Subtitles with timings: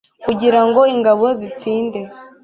[0.25, 1.99] kugira ngo ingabo zitsinde